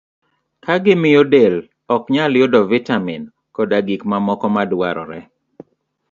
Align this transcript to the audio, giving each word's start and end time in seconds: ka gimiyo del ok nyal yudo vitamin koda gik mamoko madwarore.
ka 0.63 0.73
gimiyo 0.83 1.21
del 1.33 1.55
ok 1.95 2.03
nyal 2.13 2.33
yudo 2.39 2.59
vitamin 2.73 3.23
koda 3.55 3.77
gik 3.87 4.01
mamoko 4.11 4.45
madwarore. 4.55 5.19